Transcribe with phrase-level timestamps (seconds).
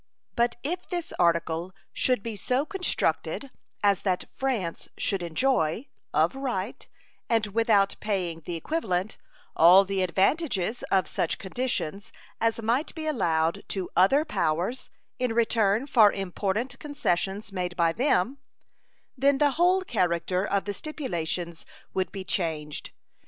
[0.35, 3.51] But if this article should be so construed
[3.83, 6.87] as that France should enjoy, of right,
[7.29, 9.19] and without paying the equivalent,
[9.55, 15.85] all the advantages of such conditions as might be allowed to other powers in return
[15.85, 18.39] for important concessions made by them,
[19.15, 21.63] then the whole character of the stipulations
[21.93, 22.89] would be changed.